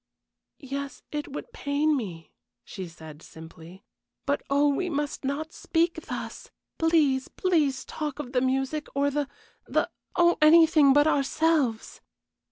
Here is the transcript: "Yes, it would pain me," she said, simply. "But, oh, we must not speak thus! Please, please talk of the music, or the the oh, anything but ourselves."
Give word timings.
"Yes, 0.57 1.03
it 1.11 1.27
would 1.27 1.53
pain 1.53 1.95
me," 1.95 2.31
she 2.63 2.87
said, 2.87 3.21
simply. 3.21 3.83
"But, 4.25 4.41
oh, 4.49 4.67
we 4.69 4.89
must 4.89 5.23
not 5.23 5.53
speak 5.53 6.07
thus! 6.07 6.49
Please, 6.79 7.27
please 7.27 7.85
talk 7.85 8.17
of 8.17 8.31
the 8.31 8.41
music, 8.41 8.87
or 8.95 9.11
the 9.11 9.29
the 9.67 9.91
oh, 10.15 10.39
anything 10.41 10.91
but 10.91 11.05
ourselves." 11.05 12.01